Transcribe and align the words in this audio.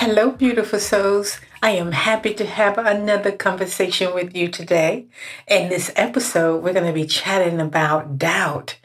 Hello, 0.00 0.30
beautiful 0.30 0.78
souls. 0.78 1.40
I 1.60 1.70
am 1.70 1.90
happy 1.90 2.32
to 2.34 2.46
have 2.46 2.78
another 2.78 3.32
conversation 3.32 4.14
with 4.14 4.36
you 4.36 4.46
today. 4.46 5.08
In 5.48 5.70
this 5.70 5.90
episode, 5.96 6.62
we're 6.62 6.72
going 6.72 6.86
to 6.86 6.92
be 6.92 7.04
chatting 7.04 7.60
about 7.60 8.16
doubt 8.16 8.78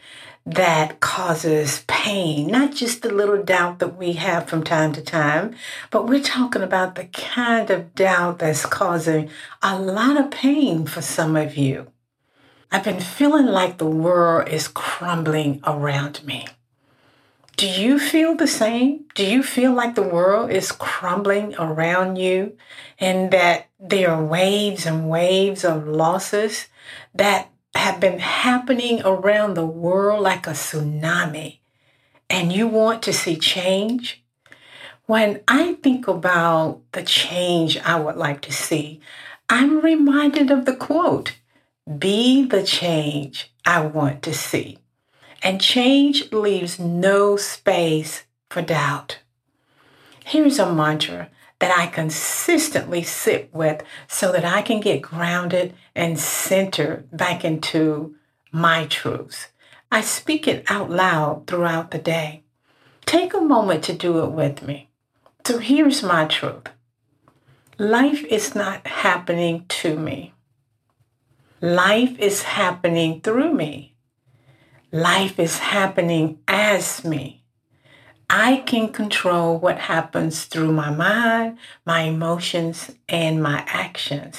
that 0.44 1.02
causes 1.02 1.84
pain, 1.86 2.48
not 2.48 2.74
just 2.74 3.04
the 3.04 3.14
little 3.14 3.44
doubt 3.44 3.78
that 3.78 3.96
we 3.96 4.14
have 4.14 4.50
from 4.50 4.64
time 4.64 4.92
to 4.94 5.04
time, 5.04 5.56
but 5.92 6.08
we're 6.08 6.20
talking 6.20 6.64
about 6.64 6.96
the 6.96 7.06
kind 7.06 7.70
of 7.70 7.94
doubt 7.94 8.40
that's 8.40 8.66
causing 8.66 9.30
a 9.62 9.80
lot 9.80 10.20
of 10.20 10.32
pain 10.32 10.88
for 10.88 11.04
some 11.04 11.36
of 11.36 11.56
you. 11.56 11.92
I've 12.72 12.86
been 12.86 13.00
feeling 13.00 13.46
like 13.46 13.78
the 13.78 13.86
world 13.86 14.50
is 14.50 14.68
crumbling 14.68 15.62
around 15.64 16.24
me. 16.26 16.48
Do 17.64 17.70
you 17.70 17.98
feel 17.98 18.36
the 18.36 18.46
same? 18.46 19.06
Do 19.16 19.26
you 19.26 19.42
feel 19.42 19.72
like 19.72 19.96
the 19.96 20.02
world 20.02 20.52
is 20.52 20.74
crumbling 20.74 21.56
around 21.56 22.18
you 22.18 22.58
and 23.00 23.32
that 23.32 23.68
there 23.80 24.12
are 24.12 24.22
waves 24.22 24.86
and 24.86 25.10
waves 25.10 25.64
of 25.64 25.88
losses 25.88 26.68
that 27.16 27.52
have 27.74 28.02
been 28.02 28.20
happening 28.20 29.02
around 29.06 29.54
the 29.54 29.66
world 29.66 30.22
like 30.24 30.46
a 30.46 30.50
tsunami 30.50 31.60
and 32.30 32.52
you 32.52 32.68
want 32.68 33.02
to 33.04 33.14
see 33.14 33.38
change? 33.38 34.22
When 35.06 35.40
I 35.48 35.76
think 35.76 36.06
about 36.10 36.82
the 36.92 37.04
change 37.04 37.78
I 37.78 37.98
would 37.98 38.18
like 38.18 38.42
to 38.42 38.52
see, 38.52 39.00
I'm 39.48 39.80
reminded 39.80 40.52
of 40.52 40.66
the 40.66 40.76
quote, 40.76 41.38
be 41.98 42.44
the 42.44 42.64
change 42.64 43.54
I 43.66 43.86
want 43.86 44.22
to 44.24 44.34
see. 44.34 44.80
And 45.44 45.60
change 45.60 46.32
leaves 46.32 46.80
no 46.80 47.36
space 47.36 48.24
for 48.50 48.62
doubt. 48.62 49.20
Here's 50.24 50.58
a 50.58 50.74
mantra 50.74 51.30
that 51.60 51.78
I 51.78 51.88
consistently 51.88 53.04
sit 53.04 53.54
with 53.54 53.84
so 54.08 54.32
that 54.32 54.46
I 54.46 54.62
can 54.62 54.80
get 54.80 55.02
grounded 55.02 55.74
and 55.96 56.18
centered 56.18 57.10
back 57.16 57.44
into 57.44 58.16
my 58.52 58.86
truths. 58.86 59.48
I 59.92 60.02
speak 60.02 60.48
it 60.48 60.64
out 60.72 60.90
loud 60.90 61.46
throughout 61.46 61.92
the 61.92 62.00
day. 62.00 62.44
Take 63.06 63.34
a 63.34 63.42
moment 63.42 63.84
to 63.86 63.94
do 63.94 64.24
it 64.24 64.32
with 64.32 64.64
me. 64.64 64.90
So 65.46 65.58
here's 65.58 66.02
my 66.02 66.26
truth 66.26 66.70
life 67.78 68.24
is 68.26 68.56
not 68.56 68.88
happening 68.88 69.66
to 69.68 69.98
me, 69.98 70.34
life 71.60 72.18
is 72.18 72.44
happening 72.44 73.20
through 73.20 73.54
me. 73.54 73.93
Life 74.94 75.40
is 75.40 75.58
happening 75.58 76.38
as 76.48 77.04
me. 77.04 77.42
I 78.30 78.58
can 78.58 78.94
control 78.94 79.58
what 79.58 79.80
happens 79.80 80.46
through 80.46 80.72
my 80.72 80.92
mind, 80.92 81.58
my 81.84 82.02
emotions, 82.02 82.92
and 83.10 83.42
my 83.42 83.64
actions. 83.66 84.38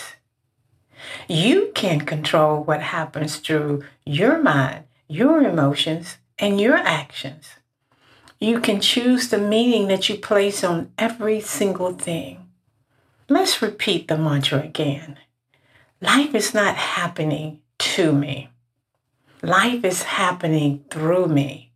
You 1.27 1.73
can 1.75 2.03
control 2.03 2.63
what 2.63 2.83
happens 2.83 3.39
through 3.39 3.83
your 4.07 4.41
mind, 4.41 4.85
your 5.09 5.43
emotions, 5.43 6.19
and 6.39 6.61
your 6.61 6.77
actions. 6.77 7.49
You 8.39 8.61
can 8.61 8.81
choose 8.81 9.31
the 9.31 9.39
meaning 9.39 9.89
that 9.89 10.09
you 10.09 10.19
place 10.19 10.63
on 10.63 10.93
every 10.97 11.41
single 11.41 11.95
thing. 11.95 12.49
Let's 13.29 13.61
repeat 13.61 14.07
the 14.07 14.17
mantra 14.17 14.61
again. 14.61 15.19
Life 16.01 16.33
is 16.33 16.55
not 16.55 16.77
happening 16.77 17.59
to 17.79 18.13
me. 18.13 18.51
Life 19.45 19.85
is 19.85 20.05
happening 20.05 20.87
through 20.89 21.27
me. 21.27 21.71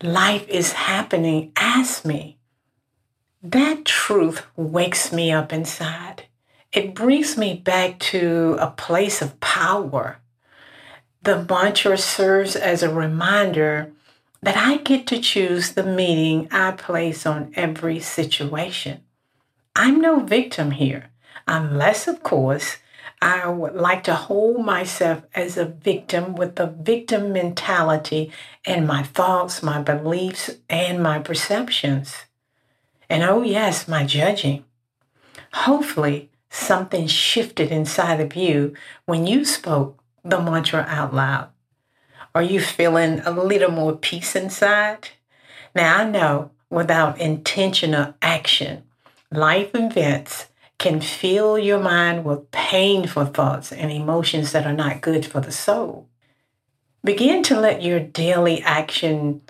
Life 0.00 0.46
is 0.48 0.74
happening 0.74 1.50
as 1.56 2.04
me. 2.04 2.38
That 3.42 3.84
truth 3.84 4.46
wakes 4.54 5.12
me 5.12 5.32
up 5.32 5.52
inside. 5.52 6.26
It 6.72 6.94
brings 6.94 7.36
me 7.36 7.54
back 7.54 7.98
to 8.14 8.56
a 8.60 8.68
place 8.68 9.20
of 9.20 9.40
power. 9.40 10.20
The 11.20 11.44
mantra 11.50 11.98
serves 11.98 12.54
as 12.54 12.84
a 12.84 12.94
reminder 12.94 13.90
that 14.40 14.56
I 14.56 14.76
get 14.76 15.08
to 15.08 15.18
choose 15.18 15.72
the 15.72 15.82
meaning 15.82 16.46
I 16.52 16.70
place 16.70 17.26
on 17.26 17.50
every 17.56 17.98
situation. 17.98 19.00
I'm 19.74 20.00
no 20.00 20.20
victim 20.20 20.70
here, 20.70 21.10
unless, 21.48 22.06
of 22.06 22.22
course, 22.22 22.76
I 23.24 23.48
would 23.48 23.74
like 23.74 24.04
to 24.04 24.14
hold 24.14 24.66
myself 24.66 25.22
as 25.34 25.56
a 25.56 25.64
victim 25.64 26.34
with 26.34 26.56
the 26.56 26.66
victim 26.66 27.32
mentality 27.32 28.30
in 28.66 28.86
my 28.86 29.02
thoughts, 29.02 29.62
my 29.62 29.80
beliefs, 29.80 30.50
and 30.68 31.02
my 31.02 31.20
perceptions. 31.20 32.26
And 33.08 33.22
oh, 33.22 33.40
yes, 33.40 33.88
my 33.88 34.04
judging. 34.04 34.66
Hopefully, 35.54 36.28
something 36.50 37.06
shifted 37.06 37.70
inside 37.70 38.20
of 38.20 38.36
you 38.36 38.74
when 39.06 39.26
you 39.26 39.46
spoke 39.46 39.98
the 40.22 40.38
mantra 40.38 40.84
out 40.86 41.14
loud. 41.14 41.48
Are 42.34 42.42
you 42.42 42.60
feeling 42.60 43.20
a 43.20 43.30
little 43.30 43.70
more 43.70 43.96
peace 43.96 44.36
inside? 44.36 45.08
Now, 45.74 45.96
I 45.96 46.04
know 46.04 46.50
without 46.68 47.18
intentional 47.18 48.12
action, 48.20 48.82
life 49.32 49.70
events 49.72 50.48
can 50.84 51.00
fill 51.00 51.58
your 51.58 51.80
mind 51.80 52.26
with 52.26 52.50
painful 52.50 53.24
thoughts 53.24 53.72
and 53.72 53.90
emotions 53.90 54.52
that 54.52 54.66
are 54.66 54.74
not 54.74 55.00
good 55.00 55.24
for 55.24 55.40
the 55.40 55.50
soul. 55.50 56.06
Begin 57.02 57.42
to 57.44 57.58
let 57.58 57.82
your 57.82 57.98
daily 57.98 58.60
action 58.60 59.40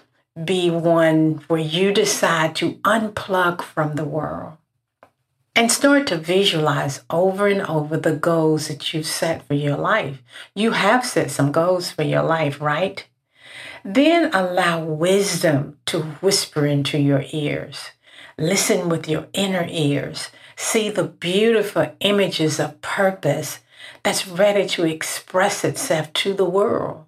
be 0.45 0.71
one 0.71 1.43
where 1.49 1.61
you 1.61 1.93
decide 1.93 2.55
to 2.55 2.75
unplug 2.85 3.63
from 3.63 3.97
the 3.97 4.05
world 4.05 4.59
and 5.57 5.73
start 5.73 6.07
to 6.07 6.17
visualize 6.17 7.03
over 7.11 7.49
and 7.49 7.63
over 7.63 7.97
the 7.97 8.15
goals 8.15 8.69
that 8.69 8.95
you've 8.95 9.05
set 9.05 9.45
for 9.45 9.55
your 9.55 9.77
life. 9.77 10.23
You 10.55 10.71
have 10.71 11.05
set 11.05 11.33
some 11.33 11.51
goals 11.51 11.91
for 11.91 12.05
your 12.05 12.23
life, 12.23 12.61
right? 12.61 13.05
Then 13.85 14.33
allow 14.33 14.85
wisdom 14.85 15.79
to 15.87 16.03
whisper 16.23 16.65
into 16.65 16.97
your 16.97 17.25
ears. 17.33 17.91
Listen 18.39 18.89
with 18.89 19.09
your 19.09 19.27
inner 19.33 19.67
ears 19.69 20.31
see 20.57 20.91
the 20.91 21.05
beautiful 21.05 21.95
images 22.01 22.61
of 22.61 22.81
purpose 22.81 23.61
that's 24.03 24.27
ready 24.27 24.67
to 24.69 24.85
express 24.85 25.65
itself 25.65 26.13
to 26.13 26.35
the 26.35 26.45
world. 26.45 27.05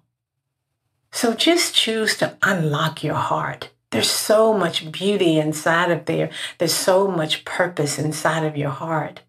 So 1.11 1.33
just 1.33 1.75
choose 1.75 2.17
to 2.17 2.37
unlock 2.43 3.03
your 3.03 3.15
heart. 3.15 3.69
There's 3.91 4.09
so 4.09 4.53
much 4.53 4.91
beauty 4.91 5.39
inside 5.39 5.91
of 5.91 6.05
there. 6.05 6.29
There's 6.57 6.73
so 6.73 7.07
much 7.07 7.45
purpose 7.45 7.97
inside 7.97 8.43
of 8.43 8.57
your 8.57 8.69
heart. 8.69 9.21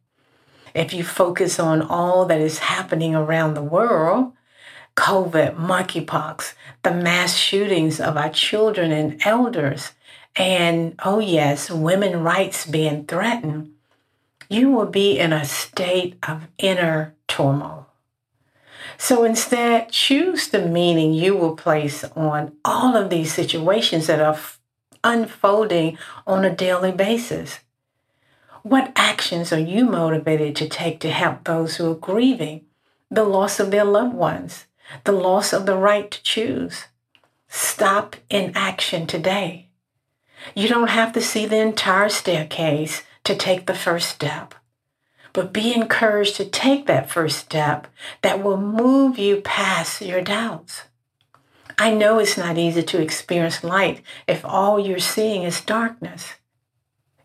If 0.74 0.92
you 0.92 1.04
focus 1.04 1.58
on 1.58 1.82
all 1.82 2.26
that 2.26 2.40
is 2.40 2.58
happening 2.58 3.14
around 3.14 3.54
the 3.54 3.62
world, 3.62 4.32
COVID, 4.96 5.56
monkeypox, 5.56 6.54
the 6.82 6.92
mass 6.92 7.36
shootings 7.36 8.00
of 8.00 8.16
our 8.16 8.30
children 8.30 8.90
and 8.90 9.20
elders, 9.24 9.92
and 10.36 10.94
oh 11.04 11.20
yes, 11.20 11.70
women 11.70 12.22
rights 12.22 12.66
being 12.66 13.06
threatened, 13.06 13.72
you 14.48 14.70
will 14.70 14.86
be 14.86 15.18
in 15.18 15.32
a 15.32 15.44
state 15.44 16.16
of 16.26 16.48
inner 16.58 17.14
turmoil. 17.26 17.86
So 18.96 19.24
instead, 19.24 19.90
choose 19.92 20.48
the 20.48 20.66
meaning 20.66 21.12
you 21.12 21.36
will 21.36 21.54
place 21.54 22.04
on 22.16 22.56
all 22.64 22.96
of 22.96 23.10
these 23.10 23.32
situations 23.32 24.06
that 24.08 24.20
are 24.20 24.38
unfolding 25.04 25.98
on 26.26 26.44
a 26.44 26.54
daily 26.54 26.92
basis. 26.92 27.60
What 28.62 28.92
actions 28.96 29.52
are 29.52 29.60
you 29.60 29.84
motivated 29.84 30.56
to 30.56 30.68
take 30.68 30.98
to 31.00 31.10
help 31.10 31.44
those 31.44 31.76
who 31.76 31.92
are 31.92 31.94
grieving 31.94 32.64
the 33.10 33.24
loss 33.24 33.60
of 33.60 33.70
their 33.70 33.84
loved 33.84 34.14
ones, 34.14 34.66
the 35.04 35.12
loss 35.12 35.52
of 35.52 35.64
the 35.64 35.76
right 35.76 36.10
to 36.10 36.22
choose? 36.22 36.86
Stop 37.48 38.16
in 38.28 38.52
action 38.54 39.06
today. 39.06 39.68
You 40.54 40.68
don't 40.68 40.90
have 40.90 41.12
to 41.12 41.20
see 41.20 41.46
the 41.46 41.58
entire 41.58 42.08
staircase 42.08 43.02
to 43.28 43.36
take 43.36 43.66
the 43.66 43.74
first 43.74 44.08
step, 44.08 44.54
but 45.32 45.52
be 45.52 45.74
encouraged 45.74 46.36
to 46.36 46.44
take 46.46 46.86
that 46.86 47.10
first 47.10 47.38
step 47.38 47.86
that 48.22 48.42
will 48.42 48.56
move 48.56 49.18
you 49.18 49.42
past 49.42 50.00
your 50.00 50.22
doubts. 50.22 50.84
I 51.78 51.92
know 51.92 52.18
it's 52.18 52.38
not 52.38 52.56
easy 52.56 52.82
to 52.82 53.00
experience 53.00 53.62
light 53.62 54.02
if 54.26 54.44
all 54.44 54.80
you're 54.80 54.98
seeing 54.98 55.42
is 55.42 55.60
darkness. 55.60 56.36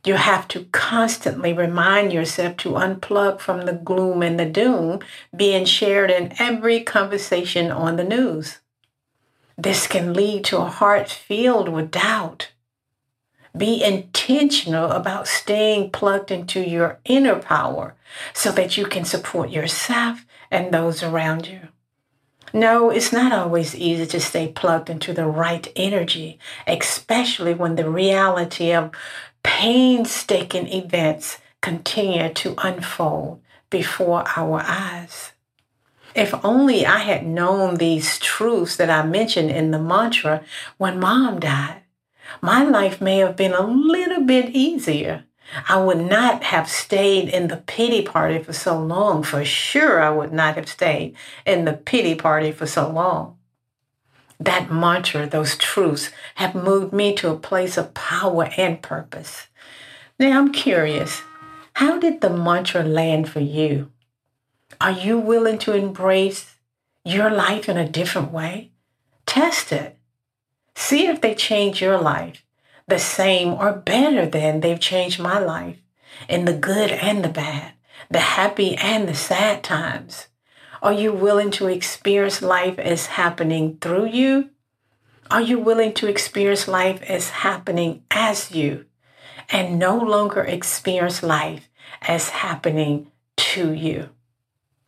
You 0.06 0.16
have 0.16 0.50
to 0.50 0.66
constantly 0.74 1.54
remind 1.54 2.12
yourself 2.12 2.58
to 2.58 2.72
unplug 2.72 3.40
from 3.40 3.62
the 3.62 3.72
gloom 3.72 4.22
and 4.22 4.38
the 4.38 4.46
doom 4.46 5.00
being 5.34 5.64
shared 5.64 6.12
in 6.12 6.34
every 6.38 6.82
conversation 6.82 7.72
on 7.72 7.96
the 7.96 8.04
news. 8.04 8.60
This 9.58 9.88
can 9.88 10.14
lead 10.14 10.44
to 10.46 10.58
a 10.58 10.66
heart 10.66 11.10
filled 11.10 11.70
with 11.70 11.92
doubt. 11.92 12.52
Be 13.56 13.84
intentional 13.84 14.92
about 14.92 15.28
staying 15.28 15.92
plugged 15.92 16.32
into 16.32 16.60
your 16.60 17.00
inner 17.06 17.36
power 17.36 17.96
so 18.34 18.52
that 18.52 18.78
you 18.78 18.86
can 18.86 19.06
support 19.06 19.52
yourself 19.52 20.26
and 20.50 20.74
those 20.74 21.04
around 21.04 21.48
you. 21.48 21.68
No, 22.52 22.90
it's 22.90 23.12
not 23.12 23.32
always 23.32 23.76
easy 23.76 24.06
to 24.06 24.20
stay 24.20 24.48
plugged 24.48 24.90
into 24.90 25.14
the 25.14 25.26
right 25.26 25.68
energy, 25.76 26.40
especially 26.68 27.54
when 27.54 27.76
the 27.76 27.90
reality 27.90 28.72
of 28.72 28.92
painstaking 29.44 30.68
events 30.68 31.40
continue 31.62 32.32
to 32.34 32.56
unfold 32.60 33.42
before 33.70 34.24
our 34.36 34.62
eyes. 34.66 35.32
If 36.16 36.34
only 36.46 36.86
I 36.86 37.00
had 37.00 37.26
known 37.26 37.76
these 37.76 38.20
truths 38.20 38.76
that 38.76 38.90
I 38.90 39.04
mentioned 39.04 39.50
in 39.50 39.72
the 39.72 39.80
mantra 39.80 40.44
when 40.78 41.00
mom 41.00 41.40
died, 41.40 41.83
my 42.42 42.64
life 42.64 43.02
may 43.02 43.18
have 43.18 43.36
been 43.36 43.54
a 43.54 43.66
little 43.66 44.22
bit 44.22 44.50
easier. 44.50 45.26
I 45.70 45.78
would 45.78 46.00
not 46.00 46.44
have 46.44 46.70
stayed 46.70 47.30
in 47.30 47.48
the 47.48 47.58
pity 47.58 48.02
party 48.02 48.40
for 48.40 48.54
so 48.54 48.80
long. 48.80 49.24
For 49.24 49.46
sure, 49.46 50.02
I 50.02 50.10
would 50.10 50.34
not 50.34 50.56
have 50.56 50.68
stayed 50.68 51.16
in 51.46 51.66
the 51.66 51.74
pity 51.74 52.16
party 52.16 52.52
for 52.52 52.66
so 52.66 52.90
long. 52.90 53.38
That 54.40 54.72
mantra, 54.72 55.28
those 55.28 55.58
truths, 55.58 56.10
have 56.36 56.56
moved 56.56 56.92
me 56.92 57.14
to 57.16 57.30
a 57.30 57.38
place 57.38 57.78
of 57.78 57.94
power 57.94 58.50
and 58.58 58.82
purpose. 58.82 59.48
Now 60.20 60.40
I'm 60.40 60.52
curious, 60.52 61.22
how 61.74 62.00
did 62.00 62.22
the 62.22 62.30
mantra 62.30 62.84
land 62.84 63.30
for 63.30 63.40
you? 63.40 63.92
Are 64.82 64.92
you 64.92 65.20
willing 65.20 65.60
to 65.60 65.74
embrace 65.74 66.56
your 67.06 67.30
life 67.30 67.70
in 67.70 67.78
a 67.78 67.88
different 67.88 68.32
way? 68.32 68.72
Test 69.26 69.72
it. 69.72 69.98
See 70.76 71.08
if 71.08 71.22
they 71.22 71.36
change 71.36 71.82
your 71.82 72.00
life 72.00 72.44
the 72.88 73.00
same 73.00 73.54
or 73.54 73.74
better 73.74 74.26
than 74.26 74.60
they've 74.60 74.80
changed 74.80 75.20
my 75.20 75.40
life 75.40 75.78
in 76.28 76.46
the 76.46 76.54
good 76.54 76.92
and 76.92 77.24
the 77.24 77.30
bad, 77.30 77.74
the 78.10 78.20
happy 78.20 78.76
and 78.76 79.08
the 79.08 79.16
sad 79.16 79.64
times. 79.64 80.28
Are 80.82 80.94
you 80.94 81.14
willing 81.14 81.52
to 81.52 81.68
experience 81.68 82.42
life 82.42 82.78
as 82.78 83.06
happening 83.06 83.78
through 83.80 84.08
you? 84.08 84.50
Are 85.32 85.42
you 85.42 85.58
willing 85.60 85.94
to 85.96 86.08
experience 86.08 86.68
life 86.68 87.02
as 87.04 87.30
happening 87.30 88.04
as 88.12 88.52
you 88.52 88.86
and 89.50 89.80
no 89.80 89.98
longer 89.98 90.42
experience 90.42 91.24
life 91.24 91.70
as 92.02 92.30
happening 92.30 93.12
to 93.38 93.72
you? 93.72 94.10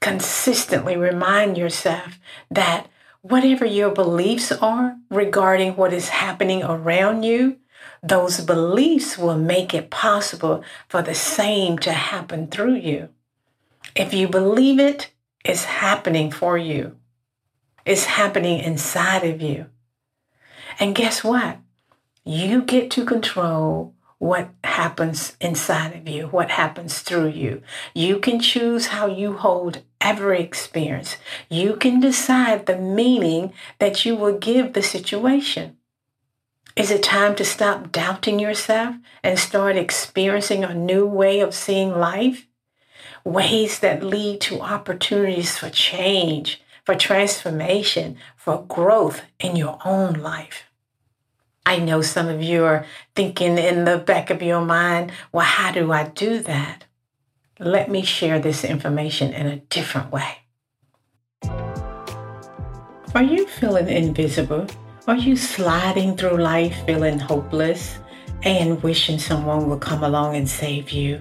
Consistently 0.02 0.98
remind 0.98 1.58
yourself 1.58 2.20
that 2.52 2.88
whatever 3.27 3.66
your 3.66 3.89
beliefs 3.89 4.51
are 4.51 4.98
regarding 5.10 5.75
what 5.75 5.92
is 5.92 6.10
happening 6.10 6.62
around 6.62 7.24
you, 7.24 7.57
those 8.04 8.39
beliefs 8.39 9.18
will 9.18 9.38
make 9.38 9.74
it 9.74 9.89
possible 9.89 10.63
for 10.88 11.01
the 11.01 11.16
same 11.16 11.80
to 11.80 11.92
happen 11.92 12.48
through 12.48 12.75
you. 12.75 13.10
If 13.95 14.13
you 14.13 14.27
believe 14.27 14.80
it, 14.80 15.12
it's 15.44 15.63
happening 15.63 16.30
for 16.30 16.56
you. 16.56 16.98
It's 17.83 18.06
happening 18.06 18.60
inside 18.60 19.24
of 19.24 19.42
you. 19.42 19.68
And 20.80 20.94
guess 20.94 21.24
what? 21.24 21.57
You 22.25 22.62
get 22.62 22.92
to 22.92 23.06
control 23.06 23.94
what 24.25 24.50
happens 24.63 25.38
inside 25.39 25.95
of 25.95 26.07
you, 26.10 26.27
what 26.27 26.50
happens 26.50 27.00
through 27.00 27.27
you. 27.27 27.62
You 27.94 28.19
can 28.19 28.39
choose 28.39 28.88
how 28.88 29.06
you 29.06 29.33
hold 29.33 29.83
every 30.01 30.42
experience. 30.42 31.18
You 31.50 31.75
can 31.75 32.00
decide 32.00 32.66
the 32.66 32.77
meaning 32.77 33.54
that 33.80 34.04
you 34.04 34.16
will 34.16 34.38
give 34.38 34.74
the 34.74 34.81
situation. 34.81 35.77
Is 36.75 36.92
it 36.92 37.04
time 37.04 37.36
to 37.36 37.45
stop 37.45 37.92
doubting 37.92 38.39
yourself 38.39 38.95
and 39.24 39.38
start 39.38 39.77
experiencing 39.77 40.63
a 40.63 40.74
new 40.74 41.06
way 41.06 41.39
of 41.39 41.54
seeing 41.54 41.92
life? 41.92 42.48
ways 43.25 43.80
that 43.80 44.04
lead 44.04 44.39
to 44.39 44.62
opportunities 44.62 45.57
for 45.57 45.69
change, 45.69 46.62
for 46.83 46.95
transformation, 46.95 48.16
for 48.38 48.63
growth 48.68 49.24
in 49.39 49.56
your 49.56 49.80
own 49.83 50.13
life. 50.13 50.64
I 51.67 51.79
know 51.79 52.01
some 52.01 52.27
of 52.27 52.44
you 52.44 52.63
are 52.63 52.85
thinking 53.15 53.57
in 53.57 53.85
the 53.85 53.97
back 53.97 54.29
of 54.29 54.44
your 54.44 54.62
mind, 54.62 55.12
well, 55.31 55.45
how 55.45 55.71
do 55.71 55.91
I 55.91 56.03
do 56.09 56.39
that? 56.41 56.85
Let 57.59 57.89
me 57.89 58.03
share 58.03 58.38
this 58.38 58.63
information 58.63 59.33
in 59.33 59.47
a 59.47 59.57
different 59.57 60.12
way. 60.12 60.38
Are 63.15 63.23
you 63.23 63.47
feeling 63.47 63.89
invisible? 63.89 64.67
Are 65.07 65.15
you 65.15 65.35
sliding 65.35 66.15
through 66.15 66.38
life 66.38 66.85
feeling 66.85 67.17
hopeless 67.17 67.97
and 68.44 68.81
wishing 68.83 69.17
someone 69.17 69.67
would 69.67 69.81
come 69.81 70.03
along 70.03 70.35
and 70.35 70.47
save 70.47 70.91
you? 70.91 71.17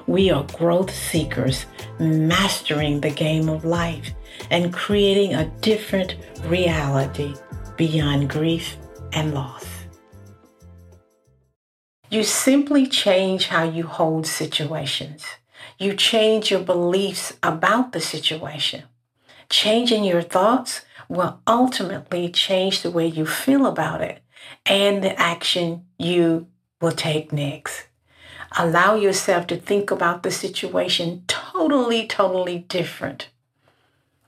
We 0.07 0.31
are 0.31 0.43
growth 0.43 0.91
seekers, 0.93 1.67
mastering 1.99 2.99
the 2.99 3.11
game 3.11 3.47
of 3.47 3.63
life 3.63 4.11
and 4.49 4.73
creating 4.73 5.35
a 5.35 5.45
different 5.61 6.15
reality 6.45 7.35
beyond 7.77 8.29
grief 8.29 8.75
and 9.13 9.33
loss. 9.33 9.65
You 12.09 12.23
simply 12.23 12.87
change 12.87 13.47
how 13.47 13.63
you 13.63 13.85
hold 13.85 14.25
situations. 14.25 15.23
You 15.77 15.93
change 15.93 16.49
your 16.49 16.61
beliefs 16.61 17.37
about 17.43 17.91
the 17.91 18.01
situation. 18.01 18.83
Changing 19.49 20.03
your 20.03 20.23
thoughts 20.23 20.81
will 21.07 21.39
ultimately 21.45 22.29
change 22.29 22.81
the 22.81 22.91
way 22.91 23.05
you 23.05 23.27
feel 23.27 23.67
about 23.67 24.01
it 24.01 24.23
and 24.65 25.03
the 25.03 25.19
action 25.19 25.85
you 25.99 26.47
will 26.81 26.91
take 26.91 27.31
next. 27.31 27.88
Allow 28.57 28.95
yourself 28.95 29.47
to 29.47 29.57
think 29.57 29.91
about 29.91 30.23
the 30.23 30.31
situation 30.31 31.23
totally, 31.27 32.07
totally 32.07 32.59
different. 32.59 33.29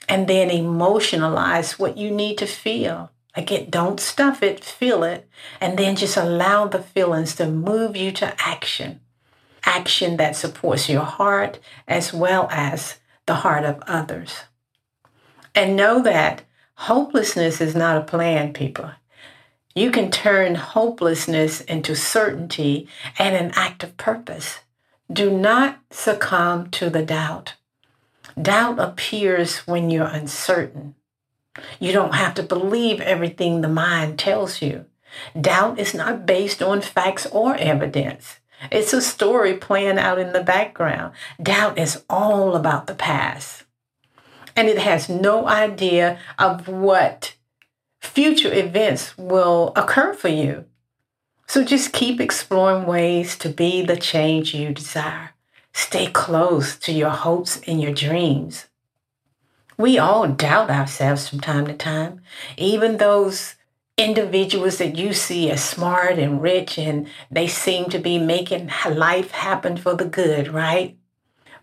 And 0.07 0.27
then 0.27 0.49
emotionalize 0.49 1.79
what 1.79 1.97
you 1.97 2.11
need 2.11 2.37
to 2.39 2.45
feel. 2.45 3.11
Again, 3.33 3.69
don't 3.69 3.99
stuff 3.99 4.43
it, 4.43 4.63
feel 4.63 5.03
it, 5.03 5.27
and 5.61 5.77
then 5.79 5.95
just 5.95 6.17
allow 6.17 6.67
the 6.67 6.81
feelings 6.81 7.35
to 7.35 7.47
move 7.47 7.95
you 7.95 8.11
to 8.13 8.35
action. 8.39 8.99
Action 9.63 10.17
that 10.17 10.35
supports 10.35 10.89
your 10.89 11.03
heart 11.03 11.59
as 11.87 12.13
well 12.13 12.47
as 12.51 12.99
the 13.25 13.35
heart 13.35 13.63
of 13.63 13.81
others. 13.87 14.41
And 15.55 15.75
know 15.75 16.01
that 16.01 16.43
hopelessness 16.75 17.61
is 17.61 17.75
not 17.75 17.97
a 17.97 18.01
plan, 18.01 18.53
people. 18.53 18.91
You 19.73 19.91
can 19.91 20.11
turn 20.11 20.55
hopelessness 20.55 21.61
into 21.61 21.95
certainty 21.95 22.87
and 23.17 23.35
an 23.35 23.51
act 23.55 23.83
of 23.83 23.97
purpose. 23.97 24.59
Do 25.11 25.29
not 25.29 25.79
succumb 25.89 26.69
to 26.71 26.89
the 26.89 27.03
doubt. 27.03 27.55
Doubt 28.41 28.79
appears 28.79 29.59
when 29.59 29.89
you're 29.89 30.05
uncertain. 30.05 30.95
You 31.79 31.91
don't 31.91 32.15
have 32.15 32.33
to 32.35 32.43
believe 32.43 33.01
everything 33.01 33.61
the 33.61 33.67
mind 33.67 34.17
tells 34.19 34.61
you. 34.61 34.85
Doubt 35.39 35.79
is 35.79 35.93
not 35.93 36.25
based 36.25 36.61
on 36.61 36.81
facts 36.81 37.25
or 37.27 37.55
evidence. 37.55 38.39
It's 38.71 38.93
a 38.93 39.01
story 39.01 39.57
playing 39.57 39.97
out 39.97 40.19
in 40.19 40.33
the 40.33 40.43
background. 40.43 41.13
Doubt 41.41 41.77
is 41.77 42.03
all 42.09 42.55
about 42.55 42.87
the 42.87 42.93
past. 42.93 43.63
And 44.55 44.67
it 44.67 44.77
has 44.77 45.09
no 45.09 45.47
idea 45.47 46.19
of 46.37 46.67
what 46.67 47.35
future 48.01 48.53
events 48.53 49.17
will 49.17 49.71
occur 49.75 50.13
for 50.13 50.27
you. 50.27 50.65
So 51.47 51.63
just 51.63 51.93
keep 51.93 52.19
exploring 52.19 52.85
ways 52.85 53.37
to 53.39 53.49
be 53.49 53.81
the 53.81 53.97
change 53.97 54.53
you 54.53 54.73
desire. 54.73 55.31
Stay 55.73 56.07
close 56.07 56.75
to 56.77 56.91
your 56.91 57.09
hopes 57.09 57.61
and 57.67 57.81
your 57.81 57.93
dreams. 57.93 58.67
We 59.77 59.97
all 59.97 60.27
doubt 60.27 60.69
ourselves 60.69 61.27
from 61.27 61.39
time 61.39 61.67
to 61.67 61.73
time, 61.73 62.21
even 62.57 62.97
those 62.97 63.55
individuals 63.97 64.77
that 64.77 64.95
you 64.95 65.13
see 65.13 65.49
as 65.51 65.63
smart 65.63 66.17
and 66.17 66.41
rich 66.41 66.77
and 66.77 67.07
they 67.29 67.47
seem 67.47 67.85
to 67.89 67.99
be 67.99 68.17
making 68.17 68.69
life 68.89 69.31
happen 69.31 69.77
for 69.77 69.93
the 69.95 70.05
good, 70.05 70.47
right? 70.47 70.97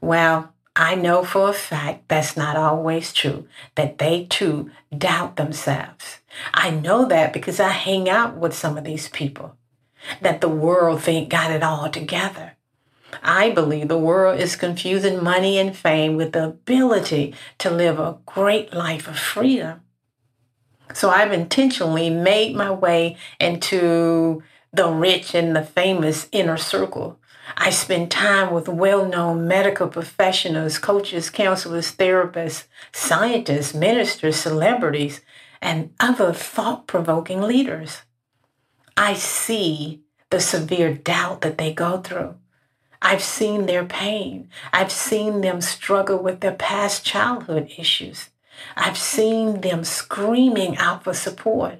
Well, 0.00 0.52
I 0.76 0.94
know 0.94 1.24
for 1.24 1.50
a 1.50 1.52
fact 1.52 2.08
that's 2.08 2.36
not 2.36 2.56
always 2.56 3.12
true, 3.12 3.48
that 3.74 3.98
they 3.98 4.26
too 4.26 4.70
doubt 4.96 5.36
themselves. 5.36 6.17
I 6.54 6.70
know 6.70 7.06
that 7.06 7.32
because 7.32 7.60
I 7.60 7.70
hang 7.70 8.08
out 8.08 8.36
with 8.36 8.54
some 8.54 8.78
of 8.78 8.84
these 8.84 9.08
people 9.08 9.56
that 10.20 10.40
the 10.40 10.48
world 10.48 11.02
think 11.02 11.28
got 11.28 11.50
it 11.50 11.62
all 11.62 11.88
together. 11.90 12.56
I 13.22 13.50
believe 13.50 13.88
the 13.88 13.98
world 13.98 14.38
is 14.38 14.54
confusing 14.54 15.22
money 15.22 15.58
and 15.58 15.76
fame 15.76 16.16
with 16.16 16.32
the 16.32 16.44
ability 16.44 17.34
to 17.58 17.70
live 17.70 17.98
a 17.98 18.18
great 18.26 18.72
life 18.72 19.08
of 19.08 19.18
freedom. 19.18 19.80
So 20.94 21.10
I've 21.10 21.32
intentionally 21.32 22.10
made 22.10 22.54
my 22.54 22.70
way 22.70 23.16
into 23.40 24.42
the 24.72 24.90
rich 24.90 25.34
and 25.34 25.56
the 25.56 25.64
famous 25.64 26.28
inner 26.32 26.56
circle 26.56 27.18
I 27.56 27.70
spend 27.70 28.10
time 28.10 28.52
with 28.52 28.68
well 28.68 29.06
known 29.06 29.48
medical 29.48 29.88
professionals, 29.88 30.78
coaches, 30.78 31.30
counselors, 31.30 31.94
therapists, 31.94 32.66
scientists, 32.92 33.74
ministers, 33.74 34.36
celebrities, 34.36 35.20
and 35.60 35.92
other 36.00 36.32
thought 36.32 36.86
provoking 36.86 37.40
leaders. 37.42 38.02
I 38.96 39.14
see 39.14 40.02
the 40.30 40.40
severe 40.40 40.92
doubt 40.92 41.40
that 41.42 41.58
they 41.58 41.72
go 41.72 41.98
through. 41.98 42.36
I've 43.00 43.22
seen 43.22 43.66
their 43.66 43.84
pain. 43.84 44.50
I've 44.72 44.90
seen 44.90 45.40
them 45.40 45.60
struggle 45.60 46.18
with 46.18 46.40
their 46.40 46.54
past 46.54 47.04
childhood 47.04 47.70
issues. 47.78 48.30
I've 48.76 48.98
seen 48.98 49.60
them 49.60 49.84
screaming 49.84 50.76
out 50.78 51.04
for 51.04 51.14
support. 51.14 51.78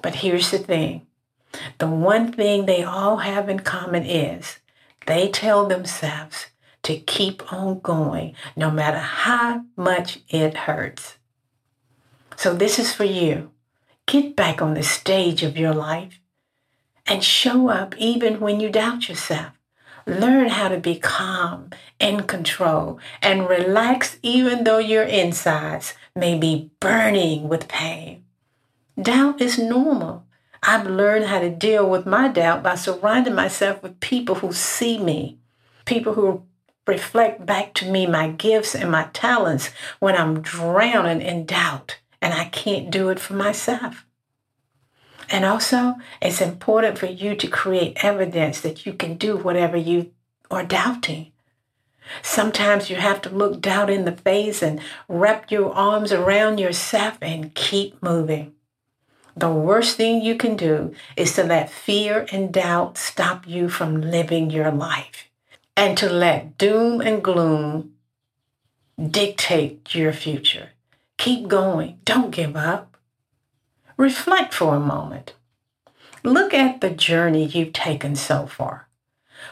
But 0.00 0.16
here's 0.16 0.50
the 0.50 0.58
thing 0.58 1.06
the 1.78 1.88
one 1.88 2.32
thing 2.32 2.66
they 2.66 2.84
all 2.84 3.18
have 3.18 3.48
in 3.48 3.60
common 3.60 4.04
is 4.04 4.58
they 5.06 5.28
tell 5.28 5.66
themselves 5.66 6.46
to 6.84 6.96
keep 6.96 7.52
on 7.52 7.80
going 7.80 8.34
no 8.56 8.70
matter 8.70 8.98
how 8.98 9.64
much 9.76 10.20
it 10.28 10.56
hurts. 10.56 11.17
So, 12.38 12.54
this 12.54 12.78
is 12.78 12.94
for 12.94 13.02
you. 13.02 13.50
Get 14.06 14.36
back 14.36 14.62
on 14.62 14.74
the 14.74 14.84
stage 14.84 15.42
of 15.42 15.58
your 15.58 15.74
life 15.74 16.20
and 17.04 17.24
show 17.24 17.68
up 17.68 17.96
even 17.98 18.38
when 18.38 18.60
you 18.60 18.70
doubt 18.70 19.08
yourself. 19.08 19.58
Learn 20.06 20.50
how 20.50 20.68
to 20.68 20.78
be 20.78 21.00
calm, 21.00 21.70
in 21.98 22.22
control, 22.28 23.00
and 23.20 23.48
relax 23.48 24.20
even 24.22 24.62
though 24.62 24.78
your 24.78 25.02
insides 25.02 25.94
may 26.14 26.38
be 26.38 26.70
burning 26.78 27.48
with 27.48 27.66
pain. 27.66 28.22
Doubt 29.02 29.40
is 29.40 29.58
normal. 29.58 30.24
I've 30.62 30.86
learned 30.86 31.24
how 31.24 31.40
to 31.40 31.50
deal 31.50 31.90
with 31.90 32.06
my 32.06 32.28
doubt 32.28 32.62
by 32.62 32.76
surrounding 32.76 33.34
myself 33.34 33.82
with 33.82 33.98
people 33.98 34.36
who 34.36 34.52
see 34.52 35.00
me, 35.00 35.38
people 35.86 36.14
who 36.14 36.44
reflect 36.86 37.44
back 37.44 37.74
to 37.74 37.90
me 37.90 38.06
my 38.06 38.28
gifts 38.28 38.76
and 38.76 38.92
my 38.92 39.08
talents 39.12 39.70
when 39.98 40.14
I'm 40.14 40.40
drowning 40.40 41.20
in 41.20 41.44
doubt 41.44 41.98
and 42.20 42.34
I 42.34 42.46
can't 42.46 42.90
do 42.90 43.08
it 43.08 43.20
for 43.20 43.34
myself. 43.34 44.04
And 45.30 45.44
also, 45.44 45.96
it's 46.22 46.40
important 46.40 46.98
for 46.98 47.06
you 47.06 47.34
to 47.36 47.46
create 47.48 48.02
evidence 48.02 48.60
that 48.62 48.86
you 48.86 48.92
can 48.94 49.16
do 49.16 49.36
whatever 49.36 49.76
you 49.76 50.10
are 50.50 50.64
doubting. 50.64 51.32
Sometimes 52.22 52.88
you 52.88 52.96
have 52.96 53.20
to 53.22 53.30
look 53.30 53.60
doubt 53.60 53.90
in 53.90 54.06
the 54.06 54.12
face 54.12 54.62
and 54.62 54.80
wrap 55.08 55.50
your 55.50 55.72
arms 55.74 56.12
around 56.12 56.58
yourself 56.58 57.18
and 57.20 57.54
keep 57.54 58.02
moving. 58.02 58.54
The 59.36 59.50
worst 59.50 59.96
thing 59.96 60.22
you 60.22 60.36
can 60.36 60.56
do 60.56 60.94
is 61.16 61.34
to 61.34 61.44
let 61.44 61.70
fear 61.70 62.26
and 62.32 62.52
doubt 62.52 62.98
stop 62.98 63.46
you 63.46 63.68
from 63.68 64.00
living 64.00 64.50
your 64.50 64.70
life 64.72 65.28
and 65.76 65.96
to 65.98 66.08
let 66.08 66.58
doom 66.58 67.00
and 67.00 67.22
gloom 67.22 67.92
dictate 68.98 69.94
your 69.94 70.12
future. 70.12 70.70
Keep 71.18 71.48
going. 71.48 72.00
Don't 72.04 72.30
give 72.30 72.56
up. 72.56 72.96
Reflect 73.96 74.54
for 74.54 74.76
a 74.76 74.80
moment. 74.80 75.34
Look 76.24 76.54
at 76.54 76.80
the 76.80 76.90
journey 76.90 77.44
you've 77.44 77.72
taken 77.72 78.16
so 78.16 78.46
far. 78.46 78.88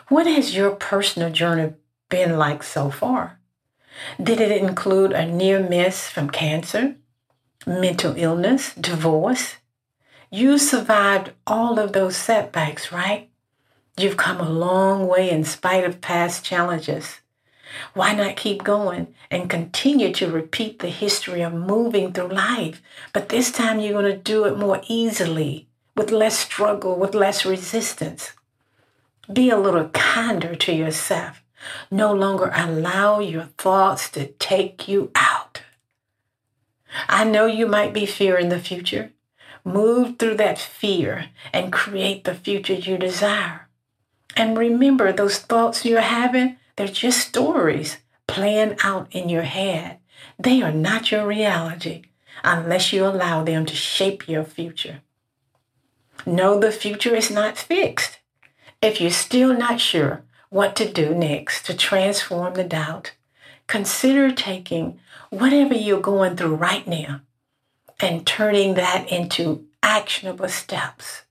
What 0.09 0.27
has 0.27 0.57
your 0.57 0.71
personal 0.75 1.31
journey 1.31 1.75
been 2.09 2.39
like 2.39 2.63
so 2.63 2.91
far? 2.91 3.39
Did 4.23 4.41
it 4.41 4.51
include 4.51 5.13
a 5.13 5.27
near 5.27 5.61
miss 5.61 6.09
from 6.09 6.31
cancer, 6.31 6.97
mental 7.67 8.15
illness, 8.17 8.75
divorce, 8.75 9.57
you 10.31 10.59
survived 10.59 11.31
all 11.47 11.79
of 11.79 11.93
those 11.93 12.17
setbacks, 12.17 12.91
right? 12.91 13.31
You've 13.97 14.17
come 14.17 14.41
a 14.41 14.49
long 14.49 15.07
way 15.07 15.31
in 15.31 15.45
spite 15.45 15.85
of 15.85 16.01
past 16.01 16.45
challenges. 16.45 17.21
Why 17.95 18.15
not 18.15 18.37
keep 18.37 18.63
going 18.63 19.15
and 19.31 19.51
continue 19.51 20.13
to 20.15 20.31
repeat 20.31 20.79
the 20.79 20.89
history 20.89 21.43
of 21.43 21.53
moving 21.53 22.13
through 22.13 22.29
life? 22.29 22.81
But 23.13 23.29
this 23.29 23.51
time 23.51 23.81
you're 23.81 24.01
going 24.01 24.13
to 24.13 24.17
do 24.17 24.45
it 24.45 24.59
more 24.59 24.81
easily, 24.87 25.69
with 25.97 26.11
less 26.11 26.39
struggle, 26.39 26.97
with 26.97 27.15
less 27.15 27.45
resistance. 27.45 28.33
Be 29.33 29.51
a 29.51 29.59
little 29.59 29.89
kinder 29.89 30.55
to 30.55 30.73
yourself. 30.73 31.43
No 31.91 32.13
longer 32.13 32.53
allow 32.55 33.19
your 33.19 33.49
thoughts 33.59 34.09
to 34.11 34.27
take 34.27 34.87
you 34.87 35.11
out. 35.15 35.63
I 37.09 37.25
know 37.25 37.47
you 37.47 37.67
might 37.67 37.93
be 37.93 38.07
fearing 38.07 38.49
the 38.49 38.61
future. 38.61 39.13
Move 39.65 40.19
through 40.19 40.37
that 40.37 40.59
fear 40.59 41.27
and 41.53 41.73
create 41.73 42.25
the 42.25 42.35
future 42.35 42.75
you 42.75 42.97
desire. 42.97 43.69
And 44.37 44.57
remember, 44.57 45.13
those 45.13 45.39
thoughts 45.39 45.85
you're 45.85 46.01
having, 46.01 46.57
they're 46.77 46.89
just 46.89 47.27
stories 47.27 47.99
playing 48.27 48.77
out 48.85 49.09
in 49.11 49.29
your 49.29 49.43
head. 49.43 49.99
They 50.39 50.63
are 50.63 50.73
not 50.73 51.11
your 51.11 51.27
reality 51.27 52.03
unless 52.45 52.93
you 52.93 53.05
allow 53.05 53.43
them 53.43 53.67
to 53.67 53.75
shape 53.75 54.29
your 54.29 54.45
future. 54.45 55.01
Know 56.25 56.59
the 56.59 56.73
future 56.73 57.15
is 57.15 57.31
not 57.31 57.57
fixed. 57.57 58.19
If 58.83 59.01
you're 59.01 59.11
still 59.11 59.57
not 59.57 59.81
sure 59.81 60.23
what 60.51 60.77
to 60.77 60.91
do 60.91 61.15
next 61.15 61.67
to 61.67 61.75
transform 61.75 62.55
the 62.55 62.65
doubt, 62.65 63.13
consider 63.67 64.31
taking 64.31 64.99
whatever 65.31 65.75
you're 65.75 66.01
going 66.01 66.37
through 66.37 66.55
right 66.55 66.87
now 66.87 67.21
and 68.01 68.27
turning 68.27 68.75
that 68.75 69.11
into 69.11 69.67
actionable 69.83 70.49
steps. 70.49 71.23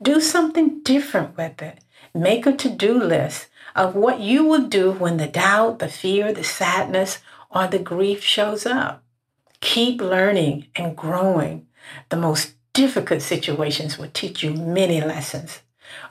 Do 0.00 0.20
something 0.20 0.80
different 0.82 1.36
with 1.36 1.60
it. 1.62 1.80
Make 2.14 2.46
a 2.46 2.52
to 2.52 2.68
do 2.68 2.94
list 2.98 3.48
of 3.76 3.94
what 3.94 4.20
you 4.20 4.44
will 4.44 4.66
do 4.66 4.90
when 4.90 5.18
the 5.18 5.26
doubt, 5.26 5.78
the 5.78 5.88
fear, 5.88 6.32
the 6.32 6.42
sadness, 6.42 7.18
or 7.50 7.66
the 7.66 7.78
grief 7.78 8.22
shows 8.22 8.64
up. 8.64 9.04
Keep 9.60 10.00
learning 10.00 10.66
and 10.74 10.96
growing. 10.96 11.66
The 12.08 12.16
most 12.16 12.54
difficult 12.72 13.22
situations 13.22 13.98
will 13.98 14.10
teach 14.12 14.42
you 14.42 14.54
many 14.54 15.00
lessons. 15.00 15.60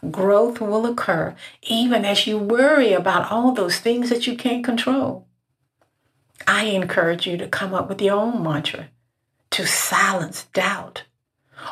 Growth 0.09 0.61
will 0.61 0.85
occur 0.85 1.35
even 1.63 2.05
as 2.05 2.27
you 2.27 2.37
worry 2.37 2.93
about 2.93 3.31
all 3.31 3.51
those 3.51 3.79
things 3.79 4.09
that 4.09 4.25
you 4.27 4.37
can't 4.37 4.63
control. 4.63 5.27
I 6.47 6.65
encourage 6.65 7.25
you 7.25 7.37
to 7.37 7.47
come 7.47 7.73
up 7.73 7.89
with 7.89 8.01
your 8.01 8.15
own 8.15 8.43
mantra 8.43 8.89
to 9.51 9.65
silence 9.65 10.45
doubt. 10.53 11.03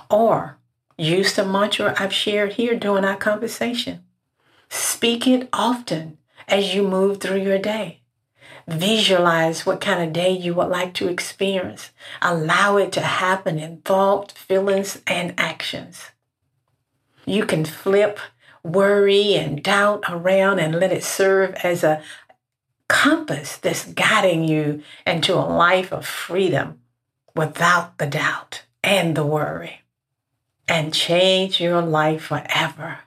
Or 0.09 0.57
use 0.97 1.35
the 1.35 1.45
mantra 1.45 1.95
I've 1.97 2.13
shared 2.13 2.53
here 2.53 2.75
during 2.75 3.05
our 3.05 3.17
conversation. 3.17 4.03
Speak 4.73 5.27
it 5.27 5.47
often 5.53 6.17
as 6.47 6.73
you 6.73 6.81
move 6.81 7.19
through 7.19 7.43
your 7.43 7.59
day. 7.59 8.01
Visualize 8.67 9.67
what 9.67 9.79
kind 9.79 10.01
of 10.01 10.13
day 10.13 10.31
you 10.31 10.55
would 10.55 10.69
like 10.69 10.95
to 10.95 11.07
experience. 11.07 11.91
Allow 12.23 12.77
it 12.77 12.91
to 12.93 13.01
happen 13.01 13.59
in 13.59 13.81
thought, 13.81 14.31
feelings, 14.31 14.99
and 15.05 15.35
actions. 15.37 16.09
You 17.23 17.45
can 17.45 17.65
flip 17.65 18.17
worry 18.63 19.35
and 19.35 19.61
doubt 19.61 20.05
around 20.09 20.57
and 20.57 20.79
let 20.79 20.91
it 20.91 21.03
serve 21.03 21.53
as 21.63 21.83
a 21.83 22.01
compass 22.87 23.57
that's 23.57 23.85
guiding 23.85 24.43
you 24.43 24.81
into 25.05 25.35
a 25.35 25.45
life 25.45 25.93
of 25.93 26.07
freedom 26.07 26.79
without 27.35 27.99
the 27.99 28.07
doubt 28.07 28.63
and 28.83 29.15
the 29.15 29.25
worry 29.25 29.81
and 30.67 30.95
change 30.95 31.61
your 31.61 31.81
life 31.81 32.23
forever. 32.23 32.99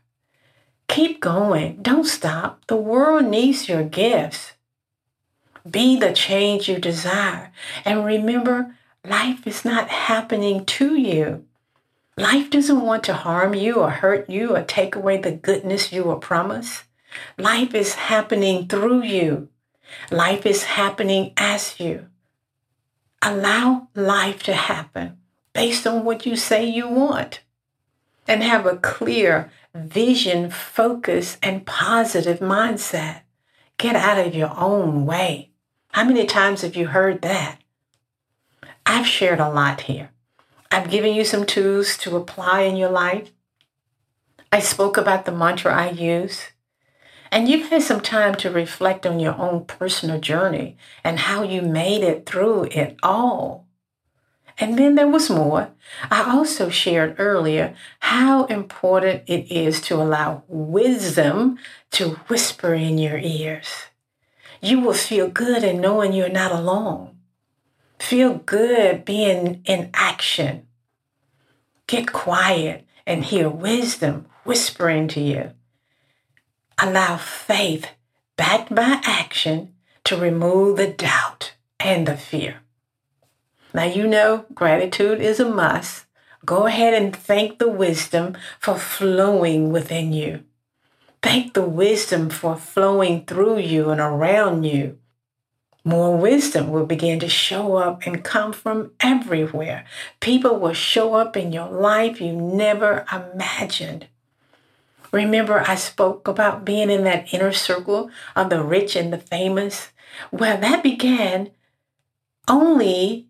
Keep 0.88 1.20
going. 1.20 1.82
Don't 1.82 2.06
stop. 2.06 2.64
The 2.66 2.76
world 2.76 3.26
needs 3.26 3.68
your 3.68 3.82
gifts. 3.82 4.52
Be 5.68 5.96
the 5.96 6.12
change 6.12 6.68
you 6.68 6.78
desire. 6.78 7.52
And 7.84 8.04
remember, 8.04 8.76
life 9.04 9.46
is 9.46 9.64
not 9.64 9.88
happening 9.88 10.64
to 10.66 10.94
you. 10.94 11.44
Life 12.16 12.50
doesn't 12.50 12.80
want 12.80 13.04
to 13.04 13.14
harm 13.14 13.54
you 13.54 13.74
or 13.74 13.90
hurt 13.90 14.30
you 14.30 14.56
or 14.56 14.62
take 14.62 14.94
away 14.94 15.18
the 15.18 15.32
goodness 15.32 15.92
you 15.92 16.04
were 16.04 16.16
promised. 16.16 16.84
Life 17.36 17.74
is 17.74 17.94
happening 17.94 18.68
through 18.68 19.02
you. 19.02 19.48
Life 20.10 20.46
is 20.46 20.64
happening 20.64 21.32
as 21.36 21.78
you. 21.78 22.06
Allow 23.20 23.88
life 23.94 24.42
to 24.44 24.54
happen 24.54 25.18
based 25.52 25.86
on 25.86 26.04
what 26.04 26.26
you 26.26 26.36
say 26.36 26.64
you 26.64 26.88
want 26.88 27.40
and 28.26 28.42
have 28.42 28.66
a 28.66 28.76
clear 28.76 29.50
vision, 29.74 30.50
focus, 30.50 31.38
and 31.42 31.66
positive 31.66 32.40
mindset. 32.40 33.22
Get 33.78 33.96
out 33.96 34.24
of 34.24 34.34
your 34.34 34.52
own 34.56 35.06
way. 35.06 35.50
How 35.92 36.04
many 36.04 36.26
times 36.26 36.62
have 36.62 36.76
you 36.76 36.88
heard 36.88 37.22
that? 37.22 37.58
I've 38.84 39.06
shared 39.06 39.40
a 39.40 39.48
lot 39.48 39.82
here. 39.82 40.10
I've 40.70 40.90
given 40.90 41.14
you 41.14 41.24
some 41.24 41.46
tools 41.46 41.96
to 41.98 42.16
apply 42.16 42.62
in 42.62 42.76
your 42.76 42.90
life. 42.90 43.30
I 44.52 44.60
spoke 44.60 44.96
about 44.96 45.24
the 45.24 45.32
mantra 45.32 45.74
I 45.74 45.90
use. 45.90 46.42
And 47.30 47.48
you've 47.48 47.68
had 47.70 47.82
some 47.82 48.00
time 48.00 48.34
to 48.36 48.50
reflect 48.50 49.04
on 49.04 49.20
your 49.20 49.36
own 49.36 49.64
personal 49.64 50.20
journey 50.20 50.76
and 51.02 51.18
how 51.18 51.42
you 51.42 51.60
made 51.60 52.02
it 52.02 52.24
through 52.24 52.64
it 52.70 52.96
all. 53.02 53.65
And 54.58 54.78
then 54.78 54.94
there 54.94 55.08
was 55.08 55.28
more. 55.28 55.70
I 56.10 56.34
also 56.34 56.70
shared 56.70 57.16
earlier 57.18 57.74
how 58.00 58.44
important 58.46 59.24
it 59.26 59.52
is 59.52 59.80
to 59.82 59.96
allow 59.96 60.44
wisdom 60.48 61.58
to 61.92 62.10
whisper 62.28 62.72
in 62.72 62.96
your 62.96 63.18
ears. 63.18 63.68
You 64.62 64.80
will 64.80 64.94
feel 64.94 65.28
good 65.28 65.62
in 65.62 65.80
knowing 65.80 66.12
you're 66.12 66.30
not 66.30 66.52
alone. 66.52 67.18
Feel 67.98 68.34
good 68.34 69.04
being 69.04 69.62
in 69.66 69.90
action. 69.92 70.66
Get 71.86 72.12
quiet 72.12 72.86
and 73.06 73.24
hear 73.24 73.48
wisdom 73.48 74.26
whispering 74.44 75.08
to 75.08 75.20
you. 75.20 75.52
Allow 76.78 77.18
faith 77.18 77.88
backed 78.36 78.74
by 78.74 79.00
action 79.04 79.74
to 80.04 80.16
remove 80.16 80.76
the 80.76 80.88
doubt 80.88 81.54
and 81.78 82.06
the 82.06 82.16
fear. 82.16 82.60
Now, 83.76 83.84
you 83.84 84.06
know, 84.06 84.46
gratitude 84.54 85.20
is 85.20 85.38
a 85.38 85.46
must. 85.46 86.06
Go 86.46 86.64
ahead 86.64 86.94
and 86.94 87.14
thank 87.14 87.58
the 87.58 87.68
wisdom 87.68 88.34
for 88.58 88.78
flowing 88.78 89.70
within 89.70 90.14
you. 90.14 90.44
Thank 91.22 91.52
the 91.52 91.68
wisdom 91.68 92.30
for 92.30 92.56
flowing 92.56 93.26
through 93.26 93.58
you 93.58 93.90
and 93.90 94.00
around 94.00 94.64
you. 94.64 94.96
More 95.84 96.16
wisdom 96.16 96.70
will 96.70 96.86
begin 96.86 97.20
to 97.20 97.28
show 97.28 97.76
up 97.76 98.06
and 98.06 98.24
come 98.24 98.54
from 98.54 98.92
everywhere. 99.00 99.84
People 100.20 100.58
will 100.58 100.72
show 100.72 101.12
up 101.12 101.36
in 101.36 101.52
your 101.52 101.68
life 101.68 102.18
you 102.18 102.32
never 102.32 103.04
imagined. 103.12 104.06
Remember, 105.12 105.62
I 105.68 105.74
spoke 105.74 106.26
about 106.26 106.64
being 106.64 106.88
in 106.88 107.04
that 107.04 107.34
inner 107.34 107.52
circle 107.52 108.10
of 108.34 108.48
the 108.48 108.62
rich 108.62 108.96
and 108.96 109.12
the 109.12 109.18
famous? 109.18 109.90
Well, 110.32 110.56
that 110.56 110.82
began 110.82 111.50
only 112.48 113.25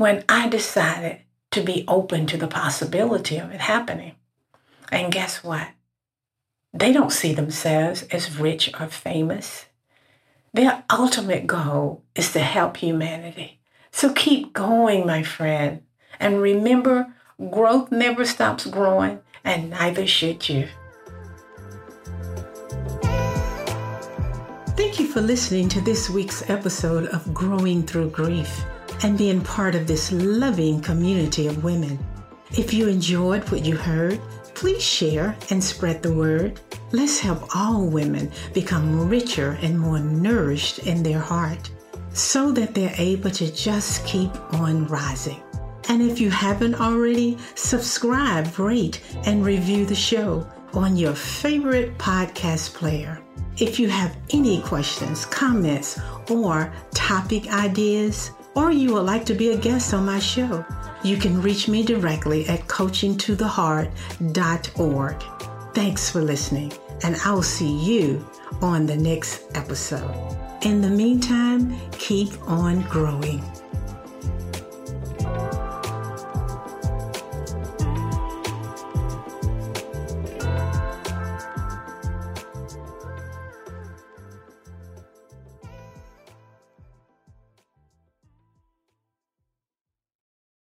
when 0.00 0.24
I 0.30 0.48
decided 0.48 1.18
to 1.50 1.60
be 1.60 1.84
open 1.86 2.24
to 2.24 2.38
the 2.38 2.46
possibility 2.46 3.36
of 3.36 3.50
it 3.50 3.60
happening. 3.60 4.14
And 4.90 5.12
guess 5.12 5.44
what? 5.44 5.68
They 6.72 6.90
don't 6.90 7.12
see 7.12 7.34
themselves 7.34 8.04
as 8.04 8.38
rich 8.40 8.70
or 8.80 8.86
famous. 8.86 9.66
Their 10.54 10.84
ultimate 10.90 11.46
goal 11.46 12.02
is 12.14 12.32
to 12.32 12.40
help 12.40 12.78
humanity. 12.78 13.60
So 13.90 14.14
keep 14.14 14.54
going, 14.54 15.06
my 15.06 15.22
friend. 15.22 15.82
And 16.18 16.40
remember, 16.40 17.14
growth 17.50 17.92
never 17.92 18.24
stops 18.24 18.64
growing, 18.64 19.20
and 19.44 19.68
neither 19.68 20.06
should 20.06 20.48
you. 20.48 20.66
Thank 24.78 24.98
you 24.98 25.08
for 25.08 25.20
listening 25.20 25.68
to 25.68 25.82
this 25.82 26.08
week's 26.08 26.48
episode 26.48 27.06
of 27.08 27.34
Growing 27.34 27.82
Through 27.82 28.08
Grief 28.12 28.64
and 29.02 29.18
being 29.18 29.40
part 29.40 29.74
of 29.74 29.86
this 29.86 30.12
loving 30.12 30.80
community 30.80 31.46
of 31.46 31.64
women. 31.64 31.98
If 32.52 32.74
you 32.74 32.88
enjoyed 32.88 33.48
what 33.50 33.64
you 33.64 33.76
heard, 33.76 34.20
please 34.54 34.82
share 34.82 35.36
and 35.50 35.62
spread 35.62 36.02
the 36.02 36.12
word. 36.12 36.60
Let's 36.92 37.18
help 37.18 37.54
all 37.56 37.86
women 37.86 38.30
become 38.52 39.08
richer 39.08 39.58
and 39.62 39.78
more 39.78 40.00
nourished 40.00 40.80
in 40.80 41.02
their 41.02 41.20
heart 41.20 41.70
so 42.12 42.50
that 42.52 42.74
they're 42.74 42.94
able 42.98 43.30
to 43.30 43.52
just 43.52 44.04
keep 44.04 44.34
on 44.54 44.86
rising. 44.86 45.40
And 45.88 46.02
if 46.02 46.20
you 46.20 46.30
haven't 46.30 46.74
already, 46.74 47.38
subscribe, 47.54 48.58
rate, 48.58 49.00
and 49.24 49.44
review 49.44 49.86
the 49.86 49.94
show 49.94 50.46
on 50.74 50.96
your 50.96 51.14
favorite 51.14 51.96
podcast 51.98 52.74
player. 52.74 53.20
If 53.58 53.80
you 53.80 53.88
have 53.88 54.16
any 54.30 54.60
questions, 54.62 55.24
comments, 55.26 56.00
or 56.30 56.72
topic 56.94 57.52
ideas, 57.52 58.30
or 58.54 58.72
you 58.72 58.94
would 58.94 59.06
like 59.06 59.24
to 59.26 59.34
be 59.34 59.50
a 59.50 59.56
guest 59.56 59.94
on 59.94 60.06
my 60.06 60.18
show, 60.18 60.64
you 61.02 61.16
can 61.16 61.40
reach 61.40 61.68
me 61.68 61.82
directly 61.82 62.46
at 62.48 62.66
coachingtotheheart.org. 62.66 65.24
Thanks 65.74 66.10
for 66.10 66.22
listening, 66.22 66.72
and 67.02 67.16
I'll 67.24 67.42
see 67.42 67.72
you 67.72 68.24
on 68.60 68.86
the 68.86 68.96
next 68.96 69.44
episode. 69.54 70.36
In 70.62 70.80
the 70.80 70.90
meantime, 70.90 71.76
keep 71.92 72.32
on 72.48 72.82
growing. 72.82 73.42